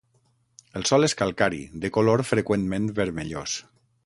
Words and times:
El 0.79 0.85
sòl 0.91 1.07
és 1.07 1.15
calcari 1.19 1.61
de 1.85 1.93
color 1.99 2.25
freqüentment 2.33 2.93
vermellós. 3.03 3.59